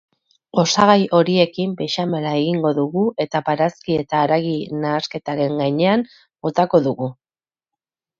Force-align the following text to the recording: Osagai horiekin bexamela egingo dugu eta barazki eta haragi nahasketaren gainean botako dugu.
Osagai 0.61 1.01
horiekin 1.17 1.75
bexamela 1.81 2.31
egingo 2.37 2.71
dugu 2.77 3.03
eta 3.25 3.41
barazki 3.49 3.97
eta 4.05 4.21
haragi 4.23 4.55
nahasketaren 4.87 5.61
gainean 5.63 6.05
botako 6.47 6.81
dugu. 6.89 7.11